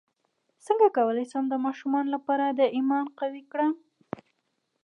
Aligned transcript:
څنګه 0.65 0.87
کولی 0.97 1.25
شم 1.31 1.45
د 1.49 1.55
ماشومانو 1.65 2.09
لپاره 2.15 2.45
د 2.49 2.61
ایمان 2.77 3.05
قوي 3.19 3.43
کړم 3.51 3.73